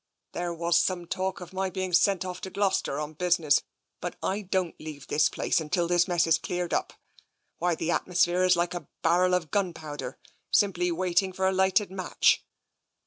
"There 0.33 0.51
was 0.51 0.79
some 0.79 1.05
talk 1.05 1.41
of 1.41 1.53
my 1.53 1.69
being 1.69 1.93
sent 1.93 2.25
off 2.25 2.41
to 2.41 2.49
Gloucester 2.49 2.99
on 2.99 3.13
business, 3.13 3.61
but 3.99 4.15
I 4.23 4.41
don't 4.41 4.73
leave 4.81 5.05
this 5.05 5.29
place 5.29 5.59
tmtil 5.59 5.87
this 5.87 6.07
mess 6.07 6.25
is 6.25 6.39
cleared 6.39 6.73
up. 6.73 6.93
Why, 7.59 7.75
the 7.75 7.91
atmosphere 7.91 8.43
is 8.43 8.55
like 8.55 8.73
a 8.73 8.87
barrel 9.03 9.35
of 9.35 9.51
gunpowder, 9.51 10.17
simply 10.49 10.91
waiting 10.91 11.33
for 11.33 11.47
a 11.47 11.51
lighted 11.53 11.91
match." 11.91 12.43